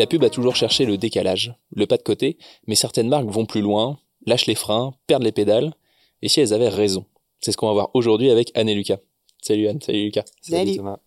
[0.00, 3.44] La pub a toujours cherché le décalage, le pas de côté, mais certaines marques vont
[3.44, 5.74] plus loin, lâchent les freins, perdent les pédales,
[6.22, 7.04] et si elles avaient raison
[7.40, 8.96] C'est ce qu'on va voir aujourd'hui avec Anne et Lucas.
[9.42, 10.24] Salut Anne, salut Lucas.
[10.40, 11.00] Salut, Thomas.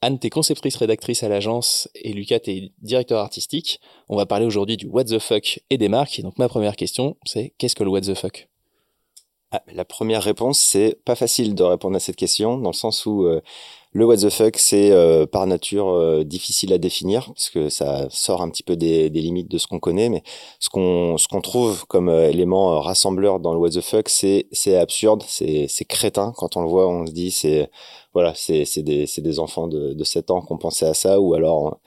[0.00, 3.80] Anne, t'es conceptrice rédactrice à l'agence et Lucas, t'es directeur artistique.
[4.08, 6.18] On va parler aujourd'hui du what the fuck et des marques.
[6.20, 8.48] Et donc ma première question, c'est qu'est-ce que le what the fuck?
[9.52, 13.06] Ah, La première réponse, c'est pas facile de répondre à cette question dans le sens
[13.06, 13.40] où euh,
[13.92, 18.06] le what the fuck, c'est euh, par nature euh, difficile à définir parce que ça
[18.10, 20.08] sort un petit peu des, des limites de ce qu'on connaît.
[20.08, 20.22] Mais
[20.60, 24.46] ce qu'on ce qu'on trouve comme euh, élément rassembleur dans le what the fuck, c'est
[24.52, 26.32] c'est absurde, c'est c'est crétin.
[26.36, 27.68] Quand on le voit, on se dit c'est
[28.14, 30.94] voilà, c'est c'est des c'est des enfants de de 7 ans qui ont pensé à
[30.94, 31.80] ça ou alors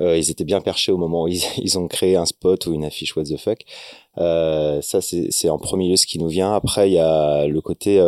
[0.00, 2.84] ils étaient bien perchés au moment où ils ils ont créé un spot ou une
[2.84, 3.64] affiche what the fuck.
[4.16, 6.54] ça c'est c'est en premier lieu ce qui nous vient.
[6.54, 8.00] Après il y a le côté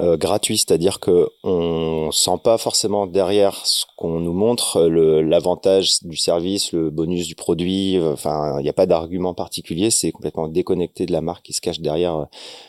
[0.00, 6.16] euh, gratuit, c'est-à-dire que on sent pas forcément derrière ce qu'on nous montre l'avantage du
[6.16, 8.00] service, le bonus du produit.
[8.02, 11.60] Enfin, il n'y a pas d'argument particulier, c'est complètement déconnecté de la marque qui se
[11.60, 12.24] cache derrière euh,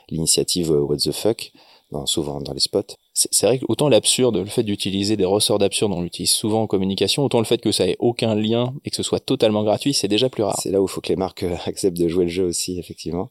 [0.10, 1.52] l'initiative euh, What the fuck
[2.06, 2.96] souvent dans les spots.
[3.14, 6.68] C'est vrai que autant l'absurde, le fait d'utiliser des ressorts d'absurde, on l'utilise souvent en
[6.68, 9.94] communication, autant le fait que ça ait aucun lien et que ce soit totalement gratuit,
[9.94, 10.60] c'est déjà plus rare.
[10.62, 12.80] C'est là où il faut que les marques euh, acceptent de jouer le jeu aussi,
[12.80, 13.30] effectivement.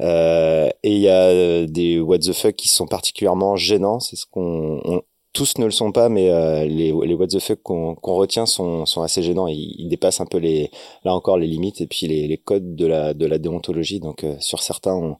[0.00, 4.00] Euh, et il y a euh, des what the fuck qui sont particulièrement gênants.
[4.00, 6.26] C'est ce qu'on tous ne le sont pas, mais
[6.66, 9.46] les, les what the fuck qu'on retient sont, sont assez gênants.
[9.46, 10.72] Ils, ils, dépassent un peu les,
[11.04, 14.00] là encore les limites et puis les, les codes de la, de la déontologie.
[14.00, 15.18] Donc sur certains, on,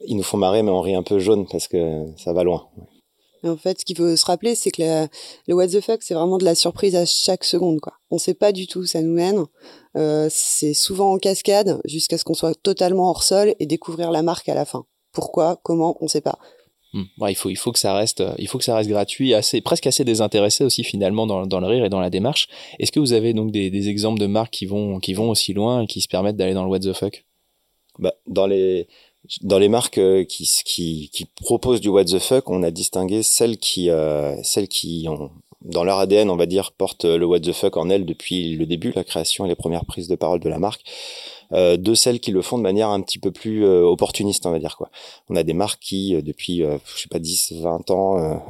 [0.00, 2.68] ils nous font marrer, mais on rit un peu jaune parce que ça va loin.
[3.44, 5.06] En fait, ce qu'il faut se rappeler, c'est que
[5.46, 7.80] le what the fuck, c'est vraiment de la surprise à chaque seconde.
[7.80, 7.92] Quoi.
[8.10, 9.44] On ne sait pas du tout où ça nous mène.
[9.96, 14.22] Euh, c'est souvent en cascade jusqu'à ce qu'on soit totalement hors sol et découvrir la
[14.22, 14.86] marque à la fin.
[15.12, 16.38] Pourquoi, comment, on ne sait pas.
[16.94, 17.04] Hmm.
[17.28, 19.88] il faut il faut que ça reste il faut que ça reste gratuit assez presque
[19.88, 22.46] assez désintéressé aussi finalement dans, dans le rire et dans la démarche
[22.78, 25.52] est-ce que vous avez donc des, des exemples de marques qui vont qui vont aussi
[25.54, 27.24] loin et qui se permettent d'aller dans le what the fuck?
[27.98, 28.86] Bah, dans les
[29.42, 33.22] dans les marques euh, qui, qui, qui, proposent du what the fuck, on a distingué
[33.22, 35.30] celles qui, euh, celles qui ont,
[35.62, 38.66] dans leur ADN, on va dire, portent le what the fuck en elles depuis le
[38.66, 40.82] début, la création et les premières prises de parole de la marque
[41.52, 44.58] de celles qui le font de manière un petit peu plus euh, opportuniste, on va
[44.58, 44.90] dire quoi.
[45.28, 48.40] On a des marques qui, euh, depuis, je sais pas, 10, 20 ans,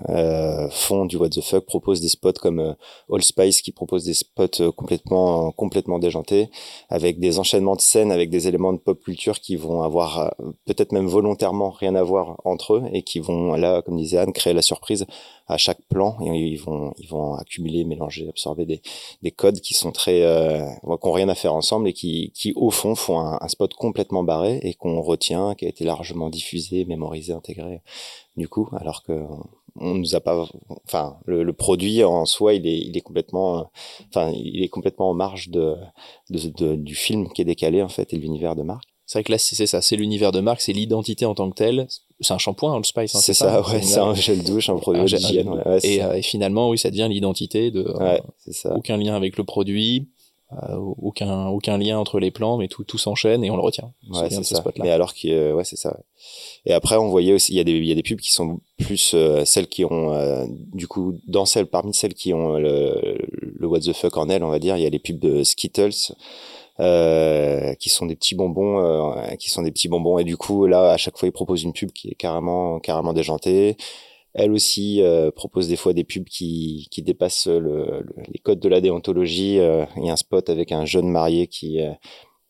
[0.70, 2.74] font du what the fuck, proposent des spots comme
[3.12, 6.48] Allspice qui propose des spots complètement, complètement déjantés,
[6.88, 10.34] avec des enchaînements de scènes, avec des éléments de pop culture qui vont avoir
[10.64, 14.32] peut-être même volontairement rien à voir entre eux et qui vont là, comme disait Anne,
[14.32, 15.06] créer la surprise
[15.46, 18.80] à chaque plan et ils vont ils vont accumuler, mélanger, absorber des,
[19.22, 22.52] des codes qui sont très euh, qui ont rien à faire ensemble et qui qui
[22.56, 26.28] au fond font un, un spot complètement barré et qu'on retient, qui a été largement
[26.28, 27.80] diffusé, mémorisé, intégré
[28.36, 29.24] du coup, alors que
[29.76, 30.46] on nous a pas
[30.84, 33.72] enfin le, le, produit en soi il est il est complètement
[34.08, 35.74] enfin il est complètement en marge de,
[36.30, 39.24] de, de du film qui est décalé en fait et l'univers de marque c'est vrai
[39.24, 41.86] que là, c'est ça, c'est l'univers de marque, c'est l'identité en tant que telle.
[42.20, 43.14] C'est un shampoing, Old Spice.
[43.14, 45.50] Hein, c'est ça, ouais, c'est un gel douche, un produit d'hygiène.
[45.50, 48.18] Ouais, et, euh, et, finalement, oui, ça devient l'identité de euh,
[48.50, 48.74] ça.
[48.74, 50.13] aucun lien avec le produit, euh,
[50.78, 53.92] aucun aucun lien entre les plans, mais tout tout s'enchaîne et on le retient.
[54.10, 54.62] Ouais, c'est ça.
[54.78, 55.98] Mais alors que ouais, c'est ça.
[56.64, 58.30] Et après, on voyait aussi, il y a des il y a des pubs qui
[58.30, 63.18] sont plus euh, celles qui ont du coup dans celles parmi celles qui ont le,
[63.30, 65.42] le what the fuck en elles, on va dire, il y a les pubs de
[65.42, 66.14] Skittles
[66.80, 70.18] euh, qui sont des petits bonbons, euh, qui sont des petits bonbons.
[70.18, 73.12] Et du coup, là, à chaque fois, ils proposent une pub qui est carrément, carrément
[73.12, 73.76] déjantée.
[74.34, 78.68] Elle aussi euh, propose des fois des pubs qui, qui dépassent le, les codes de
[78.68, 79.54] la déontologie.
[79.56, 81.80] Il y a un spot avec un jeune marié qui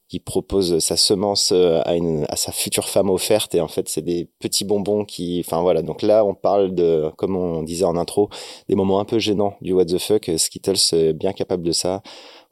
[0.08, 3.54] qui propose sa semence à, une, à sa future femme offerte.
[3.54, 5.82] Et en fait c'est des petits bonbons qui enfin voilà.
[5.82, 8.28] Donc là on parle de comme on disait en intro
[8.68, 10.30] des moments un peu gênants du what the fuck.
[10.36, 12.02] Skittles est bien capable de ça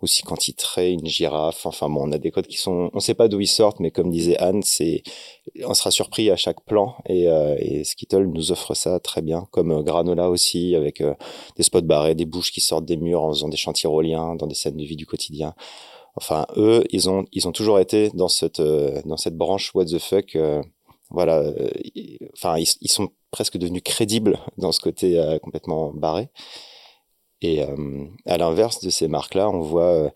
[0.02, 1.64] aussi quand il traite une girafe.
[1.64, 3.90] Enfin bon, on a des codes qui sont, on sait pas d'où ils sortent, mais
[3.90, 5.02] comme disait Anne, c'est,
[5.64, 9.46] on sera surpris à chaque plan et, euh, et Skittle nous offre ça très bien,
[9.52, 11.14] comme euh, Granola aussi avec euh,
[11.56, 14.46] des spots barrés, des bouches qui sortent des murs en faisant des chants tyroliens dans
[14.46, 15.54] des scènes de vie du quotidien.
[16.16, 19.98] Enfin, eux, ils ont, ils ont toujours été dans cette, dans cette branche what the
[19.98, 20.36] fuck.
[21.08, 21.42] voilà,
[22.34, 26.28] enfin, ils, ils, sont presque devenus crédibles dans ce côté complètement barré.
[27.42, 30.10] Et euh, à l'inverse de ces marques-là, on voit euh,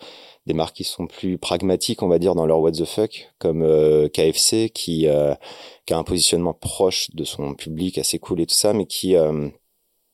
[0.47, 3.63] des marques qui sont plus pragmatiques, on va dire, dans leur what the fuck, comme
[3.63, 5.07] euh, KFC, qui,
[5.87, 9.17] qui a un positionnement proche de son public, assez cool et tout ça, mais qui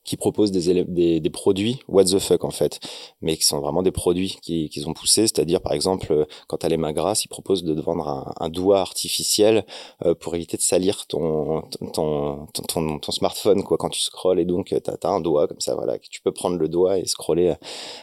[0.05, 2.81] qui proposent des, des, des, produits what the fuck en fait,
[3.21, 6.59] mais qui sont vraiment des produits qu'ils qui ont poussés, c'est-à-dire par exemple euh, quand
[6.59, 9.65] tu as les mains grasses, ils proposent de te vendre un, un doigt artificiel
[10.05, 11.63] euh, pour éviter de salir ton
[11.93, 15.61] ton, ton, ton, smartphone quoi quand tu scrolles et donc tu as, un doigt comme
[15.61, 17.55] ça voilà que tu peux prendre le doigt et scroller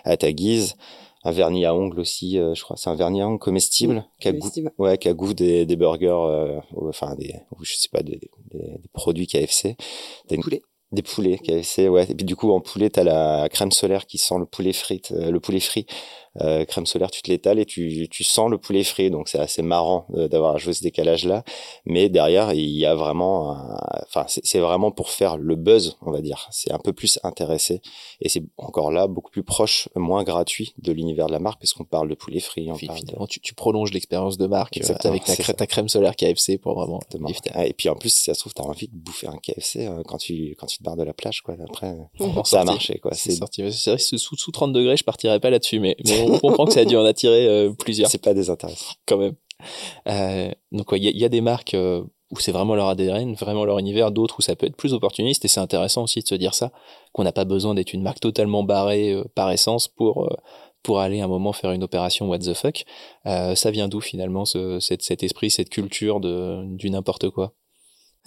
[0.05, 0.75] à, ta guise
[1.23, 2.77] un vernis à ongles aussi, euh, je crois.
[2.77, 5.75] C'est un vernis à ongles comestible, qui a goût, ouais, qui a goût des, des
[5.75, 9.75] burgers, euh, enfin des, je sais pas, des, des, des produits KFC.
[10.29, 10.61] Des poulets.
[10.91, 12.09] Des poulets KFC, ouais.
[12.09, 15.03] Et puis du coup, en poulet, t'as la crème solaire qui sent le poulet frit,
[15.11, 15.85] euh, le poulet frit.
[16.41, 19.11] Euh, crème solaire, tu te l'étales et tu, tu sens le poulet frit.
[19.11, 21.43] Donc c'est assez marrant d'avoir joué ce décalage-là.
[21.85, 23.57] Mais derrière, il y a vraiment,
[24.07, 26.47] enfin, c'est vraiment pour faire le buzz, on va dire.
[26.51, 27.81] C'est un peu plus intéressé
[28.21, 31.73] et c'est encore là beaucoup plus proche, moins gratuit de l'univers de la marque parce
[31.73, 32.69] qu'on parle de poulet frit.
[32.71, 36.57] On parle tu, tu, prolonges l'expérience de marque euh, avec ta, ta, crème solaire KFC
[36.57, 36.99] pour vraiment.
[37.53, 39.87] Ah, et puis en plus, si ça se trouve, t'as envie de bouffer un KFC
[39.87, 41.55] euh, quand tu quand tu te barres de la plage, quoi.
[41.67, 41.95] Après,
[42.45, 43.13] ça a marché, quoi.
[43.13, 43.71] C'est sorti.
[43.71, 46.65] C'est vrai que sous, sous 30 degrés, je partirais pas là-dessus, mais, mais on comprend
[46.65, 48.09] que ça a dû en attirer euh, plusieurs.
[48.09, 48.93] C'est pas désintéressant.
[49.05, 49.35] Quand même.
[50.07, 53.65] Euh, donc, il y, y, a des marques euh, où c'est vraiment leur ADN, vraiment
[53.65, 56.35] leur univers, d'autres où ça peut être plus opportuniste, et c'est intéressant aussi de se
[56.35, 56.71] dire ça,
[57.11, 60.35] qu'on n'a pas besoin d'être une marque totalement barrée euh, par essence pour euh,
[60.81, 62.85] pour aller un moment faire une opération what the fuck.
[63.25, 67.53] ça vient d'où finalement ce, cet, cet esprit, cette culture de du n'importe quoi?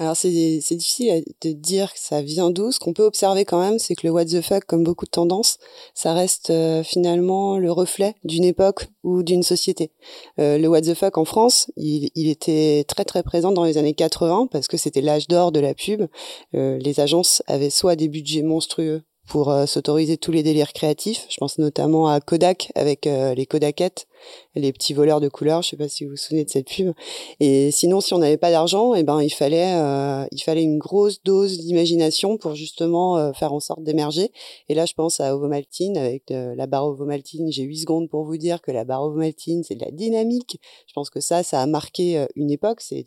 [0.03, 2.73] Alors c'est difficile de dire que ça vient d'où.
[2.73, 5.11] Ce qu'on peut observer quand même, c'est que le what the fuck, comme beaucoup de
[5.11, 5.59] tendances,
[5.95, 9.93] ça reste euh, finalement le reflet d'une époque ou d'une société.
[10.41, 13.79] Euh, le what the fuck en France, il, il, était très très présent dans les
[13.79, 16.09] années 80 parce que c'était l'âge d'or de la pub.
[16.57, 21.27] Euh, les agences avaient soit des budgets monstrueux pour euh, s'autoriser tous les délires créatifs.
[21.29, 24.07] Je pense notamment à Kodak avec euh, les Kodakettes
[24.55, 25.63] les petits voleurs de couleurs.
[25.63, 26.93] Je sais pas si vous vous souvenez de cette pub.
[27.41, 30.79] Et sinon, si on n'avait pas d'argent, eh ben il fallait euh, il fallait une
[30.79, 34.31] grosse dose d'imagination pour justement euh, faire en sorte d'émerger.
[34.69, 37.51] Et là, je pense à Ovomaltine avec euh, la barre Ovomaltine.
[37.51, 40.61] J'ai 8 secondes pour vous dire que la barre Ovomaltine, c'est de la dynamique.
[40.87, 42.81] Je pense que ça, ça a marqué une époque.
[42.81, 43.05] C'est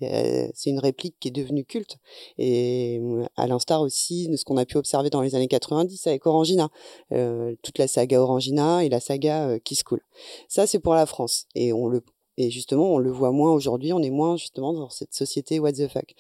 [0.54, 1.98] c'est une réplique qui est devenue culte.
[2.38, 3.02] Et
[3.36, 6.70] à l'instar aussi de ce qu'on a pu observer dans les années 90 avec Orangina,
[7.10, 10.02] toute la saga Orangina et la saga Kiss Cool.
[10.48, 11.46] Ça, c'est pour la France.
[11.56, 12.02] Et on le
[12.38, 15.72] et justement, on le voit moins aujourd'hui, on est moins justement dans cette société what
[15.74, 16.13] the fuck.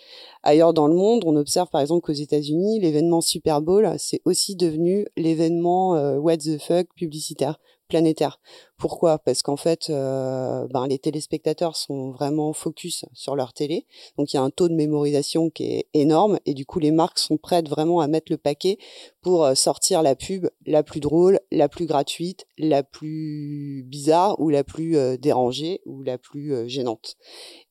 [0.43, 4.55] Ailleurs dans le monde, on observe par exemple qu'aux États-Unis, l'événement Super Bowl, c'est aussi
[4.55, 8.39] devenu l'événement euh, what the fuck publicitaire planétaire.
[8.77, 9.19] Pourquoi?
[9.19, 13.85] Parce qu'en fait, euh, ben, les téléspectateurs sont vraiment focus sur leur télé,
[14.17, 16.91] donc il y a un taux de mémorisation qui est énorme, et du coup les
[16.91, 18.77] marques sont prêtes vraiment à mettre le paquet
[19.25, 24.51] pour euh, sortir la pub la plus drôle, la plus gratuite, la plus bizarre ou
[24.51, 27.15] la plus euh, dérangée ou la plus euh, gênante.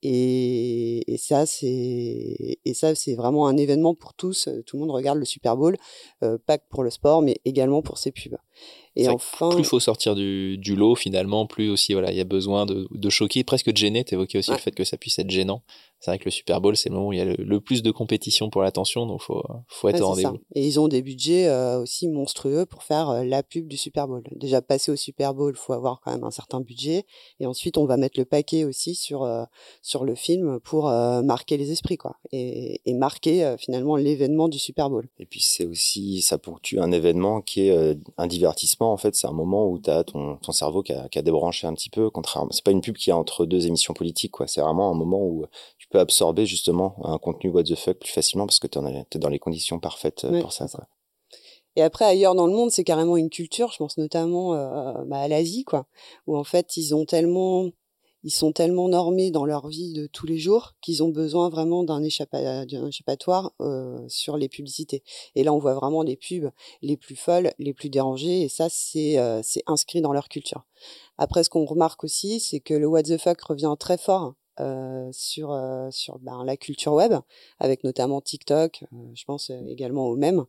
[0.03, 4.49] Et, et ça c'est et ça c'est vraiment un événement pour tous.
[4.67, 5.77] Tout le monde regarde le Super Bowl,
[6.21, 8.37] pas que pour le sport, mais également pour ses pubs.
[8.97, 12.21] Et enfin, plus il faut sortir du, du, lot finalement, plus aussi voilà, il y
[12.21, 14.05] a besoin de, de choquer, presque de gêner.
[14.05, 15.63] T'évoquais aussi le fait que ça puisse être gênant.
[16.05, 17.83] C'est vrai que le Super Bowl, c'est le moment où il y a le, plus
[17.83, 20.37] de compétition pour l'attention, donc faut faut être au rendez-vous.
[20.55, 24.07] Et ils ont des budgets euh, aussi monstrueux pour faire euh, la pub du Super
[24.07, 24.23] Bowl.
[24.37, 27.07] Déjà passer au Super Bowl, faut avoir quand même un certain budget,
[27.41, 29.45] et ensuite on va mettre le paquet aussi sur euh,
[29.81, 30.91] sur le film pour
[31.25, 35.09] marquer les esprits quoi, et, et marquer finalement l'événement du Super Bowl.
[35.19, 39.15] Et puis c'est aussi ça ponctue un événement qui est un divertissement en fait.
[39.15, 41.73] C'est un moment où tu as ton ton cerveau qui a, qui a débranché un
[41.73, 42.11] petit peu.
[42.11, 44.47] Contrairement, c'est pas une pub qui est entre deux émissions politiques quoi.
[44.47, 45.47] C'est vraiment un moment où
[45.79, 49.19] tu peux absorber justement un contenu what the fuck plus facilement parce que tu es
[49.19, 50.67] dans les conditions parfaites euh, pour ça.
[51.77, 53.73] Et après, ailleurs dans le monde, c'est carrément une culture.
[53.73, 55.87] Je pense notamment euh, bah, à l'Asie, quoi,
[56.27, 57.69] où en fait, ils ont tellement,
[58.23, 61.83] ils sont tellement normés dans leur vie de tous les jours qu'ils ont besoin vraiment
[61.83, 65.03] d'un échappatoire euh, sur les publicités.
[65.35, 68.69] Et là, on voit vraiment les pubs les plus folles, les plus dérangées, et ça,
[68.71, 70.65] c'est euh, c'est inscrit dans leur culture.
[71.19, 74.35] Après, ce qu'on remarque aussi, c'est que le what the fuck revient très fort
[75.13, 75.59] sur
[75.91, 77.15] sur ben, la culture web,
[77.59, 78.85] avec notamment TikTok.
[79.15, 80.45] Je pense également au même.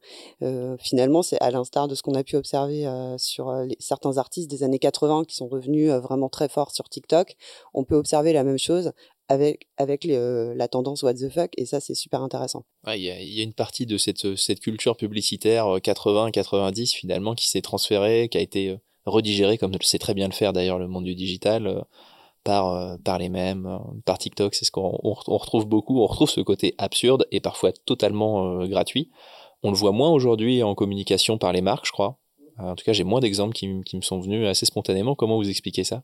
[0.79, 4.79] finalement, c'est à l'instar de ce qu'on a pu observer sur certains artistes des années
[4.79, 7.35] 80 qui sont revenus vraiment très forts sur TikTok.
[7.73, 8.91] On peut observer la même chose
[9.27, 12.65] avec avec la tendance what the fuck et ça c'est super intéressant.
[12.87, 17.49] Il y, a, y, a, une partie de cette cette culture publicitaire 80-90 finalement qui
[17.49, 21.05] s'est transférée, qui a été redigérée comme sait très bien le faire d'ailleurs le monde
[21.05, 21.85] du digital
[22.45, 25.99] par euh, par les mêmes, euh, par TikTok, c'est ce qu'on on, retrouve beaucoup.
[25.99, 29.11] On retrouve ce côté absurde et parfois totalement euh, gratuit.
[29.63, 32.19] On le voit moins aujourd'hui en communication par les marques, je crois.
[32.59, 35.15] en tout cas, j'ai moins d'exemples qui, qui, me sont venus assez spontanément.
[35.15, 36.03] Comment vous expliquez ça?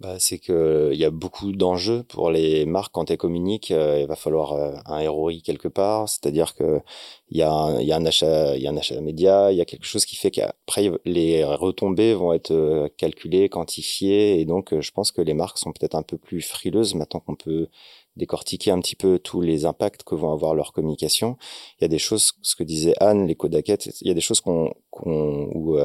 [0.00, 3.70] Bah, c'est que il y a beaucoup d'enjeux pour les marques quand elles communiquent.
[3.70, 6.80] Euh, il va falloir euh, un ROI quelque part, c'est-à-dire que
[7.28, 9.58] il y a un, y a un achat, il y a un achat média, il
[9.58, 14.46] y a quelque chose qui fait qu'après les retombées vont être euh, calculées, quantifiées, et
[14.46, 17.68] donc je pense que les marques sont peut-être un peu plus frileuses maintenant qu'on peut
[18.16, 21.36] décortiquer un petit peu tous les impacts que vont avoir leur communication.
[21.78, 24.20] Il y a des choses, ce que disait Anne, les codaquettes, il y a des
[24.20, 25.78] choses qu'on, qu'on ou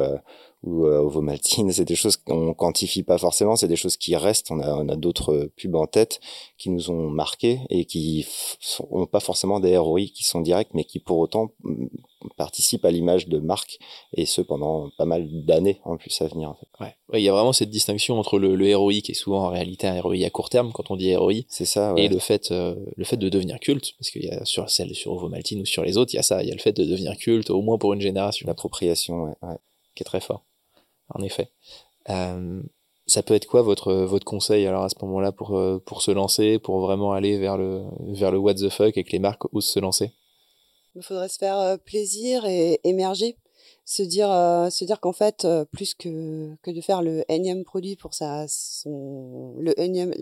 [0.65, 4.49] ou euh, Ovomaltine, c'est des choses qu'on quantifie pas forcément, c'est des choses qui restent.
[4.49, 6.19] On a, on a d'autres pubs en tête
[6.57, 8.25] qui nous ont marqué et qui
[8.91, 11.51] n'ont pas forcément des ROI qui sont directs, mais qui pour autant
[12.35, 13.77] participent à l'image de marque
[14.13, 16.49] et ce pendant pas mal d'années en plus à venir.
[16.49, 16.67] En fait.
[16.79, 19.49] Ouais, il y a vraiment cette distinction entre le, le ROI qui est souvent en
[19.49, 22.05] réalité un ROI à court terme quand on dit ROI, c'est ça, ouais.
[22.05, 24.95] et le fait, euh, le fait de devenir culte, parce qu'il y a sur celle
[24.95, 26.73] sur Ovomaltine ou sur les autres, il y a ça, il y a le fait
[26.73, 28.47] de devenir culte au moins pour une génération.
[28.47, 29.57] L'appropriation, ouais, ouais.
[29.93, 30.43] qui est très fort
[31.09, 31.51] en effet.
[32.09, 32.61] Euh,
[33.07, 36.11] ça peut être quoi votre votre conseil alors à ce moment-là pour euh, pour se
[36.11, 37.83] lancer, pour vraiment aller vers le
[38.13, 40.11] vers le what the fuck et que les marques osent se lancer?
[40.95, 43.37] Il faudrait se faire euh, plaisir et émerger,
[43.85, 44.29] se dire
[44.71, 49.55] se dire qu'en fait plus que que de faire le énième produit pour sa son
[49.59, 50.13] le énième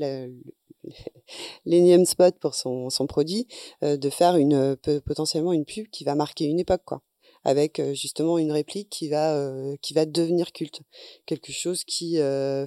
[1.66, 3.48] l'énième spot pour son son produit,
[3.82, 4.75] de faire une
[5.06, 7.02] potentiellement une pub qui va marquer une époque quoi
[7.46, 10.82] avec justement une réplique qui va qui va devenir culte,
[11.26, 12.18] quelque chose qui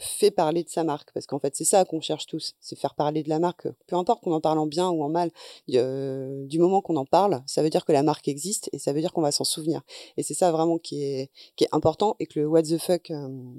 [0.00, 2.94] fait parler de sa marque, parce qu'en fait c'est ça qu'on cherche tous, c'est faire
[2.94, 5.30] parler de la marque, peu importe qu'on en parle en bien ou en mal,
[5.66, 9.00] du moment qu'on en parle, ça veut dire que la marque existe et ça veut
[9.00, 9.82] dire qu'on va s'en souvenir,
[10.16, 13.12] et c'est ça vraiment qui est qui est important et que le what the fuck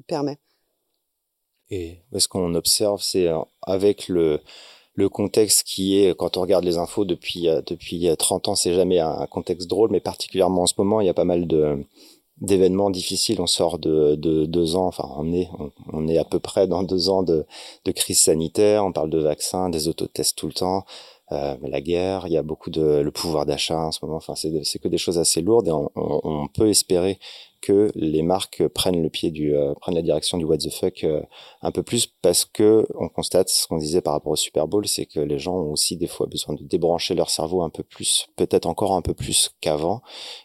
[0.07, 0.37] permet.
[1.69, 3.27] Et ce qu'on observe, c'est
[3.61, 4.39] avec le
[4.97, 8.73] le contexte qui est, quand on regarde les infos depuis euh, depuis 30 ans, c'est
[8.73, 11.85] jamais un contexte drôle, mais particulièrement en ce moment, il y a pas mal de
[12.41, 13.39] d'événements difficiles.
[13.39, 15.49] On sort de, de deux ans, enfin on est
[15.93, 17.45] on, est à peu près dans deux ans de,
[17.85, 18.85] de crise sanitaire.
[18.85, 20.83] On parle de vaccins, des autotests tout le temps.
[21.33, 24.17] Euh, la guerre, il y a beaucoup de le pouvoir d'achat en ce moment.
[24.17, 27.19] Enfin, c'est c'est que des choses assez lourdes et on, on, peut espérer
[27.59, 31.03] que les marques prennent le pied du euh, prennent la direction du what the fuck
[31.03, 31.21] euh,
[31.61, 34.87] un peu plus parce que on constate ce qu'on disait par rapport au Super Bowl,
[34.87, 37.83] c'est que les gens ont aussi des fois besoin de débrancher leur cerveau un peu
[37.83, 40.01] plus, peut-être encore un peu plus qu'avant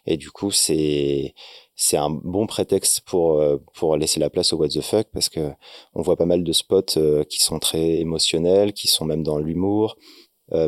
[0.07, 1.35] et du coup c'est
[1.77, 5.29] c'est un bon prétexte pour euh, pour laisser la place au what the fuck parce
[5.29, 5.53] que
[5.95, 9.97] on voit pas mal de spots qui sont très émotionnels, qui sont même dans l'humour,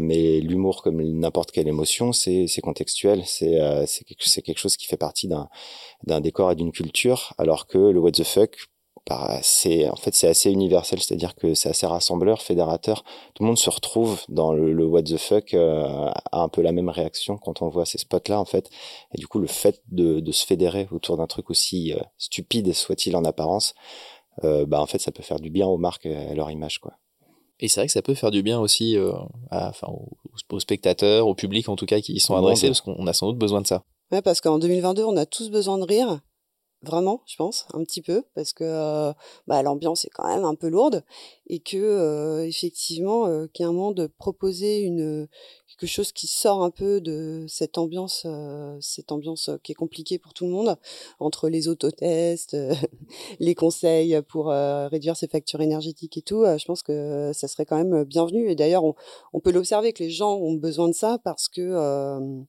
[0.00, 4.04] mais l'humour, comme n'importe quelle émotion, c'est contextuel, c'est euh, c'est
[4.42, 8.24] quelque chose qui fait partie d'un décor et d'une culture, alors que le what the
[8.24, 8.56] fuck,
[9.06, 13.04] bah, c'est en fait c'est assez universel, c'est-à-dire que c'est assez rassembleur, fédérateur.
[13.34, 16.62] Tout le monde se retrouve dans le, le what the fuck, euh, a un peu
[16.62, 18.70] la même réaction quand on voit ces spots-là en fait.
[19.14, 22.72] Et du coup, le fait de, de se fédérer autour d'un truc aussi euh, stupide
[22.72, 23.74] soit-il en apparence,
[24.44, 26.78] euh, bah en fait ça peut faire du bien aux marques et à leur image
[26.80, 26.94] quoi.
[27.60, 29.12] Et c'est vrai que ça peut faire du bien aussi euh,
[29.50, 33.06] à, enfin, aux, spectateurs, au public en tout cas qui y sont adressés, parce qu'on
[33.06, 33.84] a sans doute besoin de ça.
[34.10, 36.20] Ouais, parce qu'en 2022, on a tous besoin de rire,
[36.84, 39.12] vraiment, je pense, un petit peu, parce que euh,
[39.46, 41.02] bah, l'ambiance est quand même un peu lourde,
[41.48, 45.28] et que euh, effectivement, euh, moment de proposer une
[45.68, 50.18] quelque chose qui sort un peu de cette ambiance, euh, cette ambiance qui est compliquée
[50.18, 50.76] pour tout le monde,
[51.18, 52.56] entre les autotests,
[53.40, 56.44] les conseils pour réduire ses factures énergétiques et tout.
[56.44, 58.48] je pense que ça serait quand même bienvenu.
[58.50, 58.94] Et d'ailleurs, on,
[59.32, 62.44] on peut l'observer que les gens ont besoin de ça parce que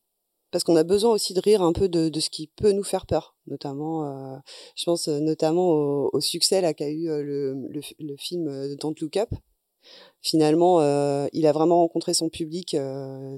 [0.56, 3.06] parce qu'on a besoin aussi de rire un peu de, ce qui peut nous faire
[3.06, 4.38] peur, notamment, euh,
[4.78, 9.32] je pense notamment au, succès qu'a eu le, le, le, film Don't Look Up,
[10.26, 13.38] finalement, euh, il a vraiment rencontré son public euh,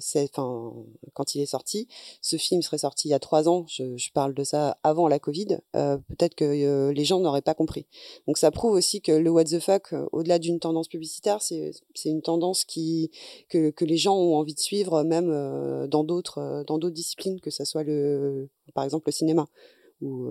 [1.13, 1.87] quand il est sorti.
[2.21, 5.09] Ce film serait sorti il y a trois ans, je, je parle de ça avant
[5.09, 7.87] la Covid, euh, peut-être que euh, les gens n'auraient pas compris.
[8.25, 11.73] Donc ça prouve aussi que le what the fuck, au-delà d'une tendance publicitaire, c'est
[12.05, 13.11] une tendance qui,
[13.49, 15.29] que, que les gens ont envie de suivre, même
[15.89, 19.49] dans d'autres dans d'autres disciplines, que ce soit le, par exemple le cinéma
[20.01, 20.29] ou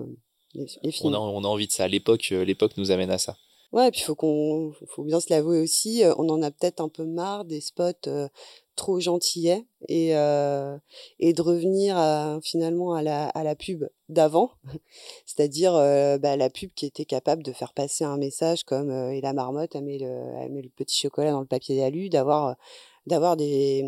[0.55, 1.13] les, les, films.
[1.13, 1.87] On a, on a envie de ça.
[1.87, 3.37] L'époque, l'époque nous amène à ça.
[3.73, 6.89] Ouais, et puis faut qu'on, faut bien se l'avouer aussi, on en a peut-être un
[6.89, 8.07] peu marre des spots
[8.77, 10.77] trop gentillets et euh,
[11.19, 14.51] et de revenir à, finalement à la à la pub d'avant,
[15.25, 15.73] c'est-à-dire
[16.19, 19.75] bah, la pub qui était capable de faire passer un message comme et la marmotte
[19.75, 22.55] elle met le elle met le petit chocolat dans le papier d'alu, d'avoir
[23.07, 23.83] d'avoir des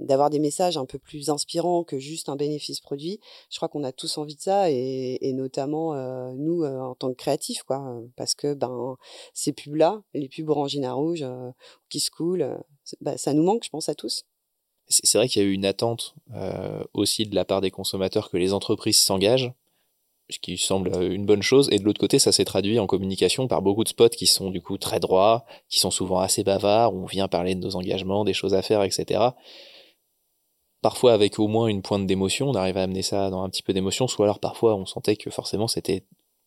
[0.00, 3.20] d'avoir des messages un peu plus inspirants que juste un bénéfice produit.
[3.50, 6.94] Je crois qu'on a tous envie de ça et, et notamment euh, nous euh, en
[6.94, 8.96] tant que créatifs quoi, parce que ben
[9.34, 11.50] ces pubs là, les pubs Orangina rouge, euh,
[11.88, 12.58] qui se coulent,
[13.16, 14.24] ça nous manque, je pense à tous.
[14.88, 18.30] C'est vrai qu'il y a eu une attente euh, aussi de la part des consommateurs
[18.30, 19.52] que les entreprises s'engagent.
[20.30, 21.68] Ce qui semble une bonne chose.
[21.72, 24.50] Et de l'autre côté, ça s'est traduit en communication par beaucoup de spots qui sont
[24.50, 27.76] du coup très droits, qui sont souvent assez bavards, où on vient parler de nos
[27.76, 29.20] engagements, des choses à faire, etc.
[30.80, 33.62] Parfois avec au moins une pointe d'émotion, on arrive à amener ça dans un petit
[33.62, 36.04] peu d'émotion, soit alors parfois on sentait que forcément c'était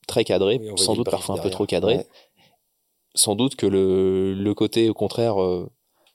[0.07, 2.05] très cadré, sans doute parfois un peu trop cadré.
[3.13, 5.71] Sans doute que le, le côté au contraire, euh,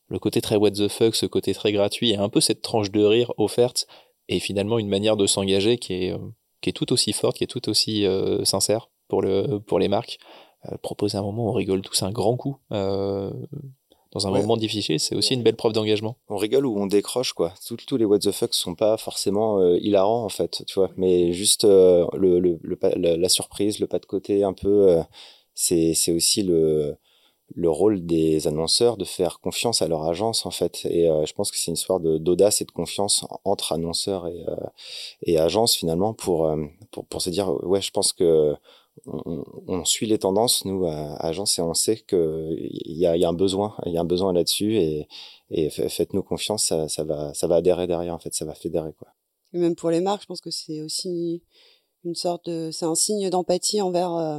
[0.09, 2.91] le côté très what the fuck, ce côté très gratuit, et un peu cette tranche
[2.91, 3.87] de rire offerte,
[4.29, 6.19] et finalement une manière de s'engager qui est, euh,
[6.61, 9.89] qui est tout aussi forte, qui est tout aussi euh, sincère pour, le, pour les
[9.89, 10.19] marques.
[10.83, 12.59] proposer un moment où on rigole tous un grand coup
[14.13, 16.17] dans un moment difficile, c'est aussi une belle preuve d'engagement.
[16.29, 17.55] On rigole ou on décroche quoi.
[17.65, 21.33] Tous, les what the fuck sont pas forcément euh, hilarants en fait, tu vois, mais
[21.33, 22.59] juste euh, le, le,
[22.97, 25.03] la, surprise, le pas de côté un peu, euh,
[25.55, 26.97] c'est c'est aussi le
[27.55, 31.51] le rôle des annonceurs de faire confiance à leur agence en fait et je pense
[31.51, 34.45] que c'est une histoire d'audace et de confiance entre annonceurs et
[35.23, 36.49] et agence finalement pour,
[36.91, 38.55] pour pour se dire ouais je pense que
[39.07, 43.29] on, suit les tendances, nous, à, Agence, et on sait qu'il y a, y a
[43.29, 47.57] un besoin, il y a un besoin là-dessus, et, faites-nous confiance, ça, va, ça va
[47.57, 49.09] adhérer derrière, en fait, ça va fédérer, quoi.
[49.53, 51.43] Et même pour les marques, je pense que c'est aussi
[52.05, 54.39] une sorte de, c'est un signe d'empathie envers, euh,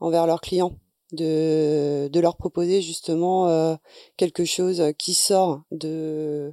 [0.00, 0.72] envers leurs clients,
[1.12, 3.76] de, leur proposer justement euh,
[4.16, 6.52] quelque chose qui sort de,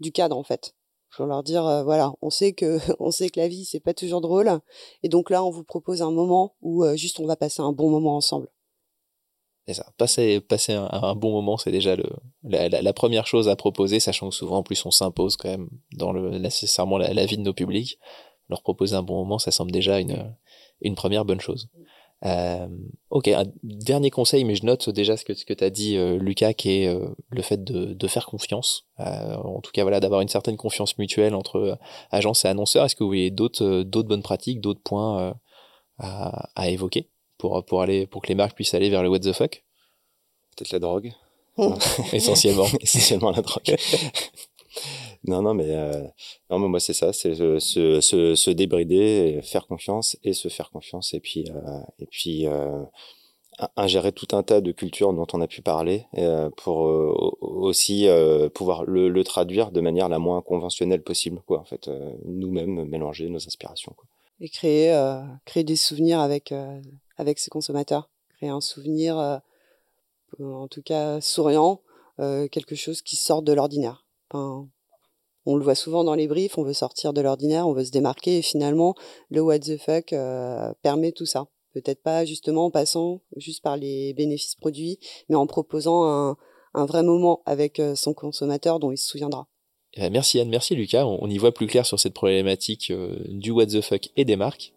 [0.00, 0.74] du cadre, en fait.
[1.14, 3.92] Pour leur dire euh, voilà on sait que on sait que la vie c'est pas
[3.92, 4.50] toujours drôle
[5.02, 7.72] et donc là on vous propose un moment où euh, juste on va passer un
[7.72, 8.48] bon moment ensemble.
[9.66, 9.92] C'est ça.
[9.98, 12.04] Passer passer un, bon moment c'est déjà le
[12.44, 16.12] la, première chose à proposer sachant que souvent en plus on s'impose quand même dans
[16.12, 17.98] le nécessairement la, la, vie de nos publics.
[18.48, 20.34] Leur proposer un bon moment ça semble déjà une
[20.80, 21.68] une première bonne chose
[22.24, 22.68] euh,
[23.10, 25.96] ok, un dernier conseil, mais je note déjà ce que, ce que tu as dit,
[25.96, 28.86] euh, Lucas, qui est euh, le fait de, de faire confiance.
[29.00, 31.78] Euh, en tout cas, voilà, d'avoir une certaine confiance mutuelle entre
[32.10, 32.84] agence et annonceur.
[32.84, 35.34] Est-ce que vous voyez d'autres d'autres bonnes pratiques, d'autres points
[35.98, 39.20] à, à, évoquer pour, pour, aller, pour que les marques puissent aller vers le what
[39.20, 39.64] the fuck?
[40.56, 41.12] Peut-être la drogue.
[42.12, 42.66] Essentiellement.
[42.80, 43.76] Essentiellement la drogue.
[45.24, 46.02] Non, non, mais euh,
[46.50, 47.60] non, mais moi c'est ça, c'est se,
[48.00, 52.82] se, débrider, faire confiance et se faire confiance, et puis euh, et puis euh,
[53.76, 58.08] ingérer tout un tas de cultures dont on a pu parler euh, pour euh, aussi
[58.08, 61.60] euh, pouvoir le, traduire de manière la moins conventionnelle possible, quoi.
[61.60, 61.88] En fait,
[62.24, 63.92] nous-mêmes mélanger nos inspirations.
[63.96, 64.06] Quoi.
[64.40, 64.92] Et créer
[65.44, 66.52] créer des souvenirs avec
[67.16, 69.40] avec consommateurs, créer un souvenir,
[70.40, 71.80] en tout cas souriant,
[72.18, 74.04] quelque chose qui sort de l'ordinaire.
[75.46, 77.90] On le voit souvent dans les briefs, on veut sortir de l'ordinaire, on veut se
[77.90, 78.94] démarquer et finalement
[79.30, 81.46] le what the fuck euh, permet tout ça.
[81.74, 86.36] Peut-être pas justement en passant juste par les bénéfices produits, mais en proposant un,
[86.86, 89.46] vrai moment avec euh, son consommateur dont il se souviendra.
[89.94, 93.18] Eh ben, merci Anne, merci Lucas, on, y voit plus clair sur cette problématique euh,
[93.28, 94.72] du what the fuck et des marques.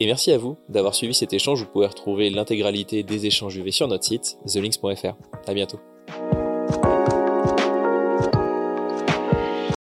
[0.00, 3.70] Et merci à vous d'avoir suivi cet échange, vous pouvez retrouver l'intégralité des échanges UV
[3.70, 5.14] sur notre site, thelinks.fr.
[5.46, 5.78] À bientôt.